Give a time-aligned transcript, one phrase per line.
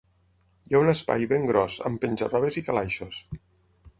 [0.69, 3.21] Hi ha un espai ben gros, amb penja-robes i calaixos.